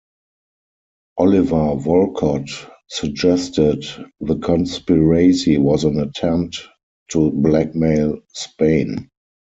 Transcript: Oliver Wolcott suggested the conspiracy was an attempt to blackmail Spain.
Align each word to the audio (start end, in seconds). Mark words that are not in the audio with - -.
Oliver 1.19 1.75
Wolcott 1.75 2.47
suggested 2.89 3.85
the 4.19 4.35
conspiracy 4.39 5.59
was 5.59 5.83
an 5.83 5.99
attempt 5.99 6.63
to 7.09 7.29
blackmail 7.33 8.17
Spain. 8.33 9.11